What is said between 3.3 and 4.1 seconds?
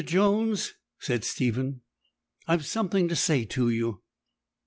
to you.'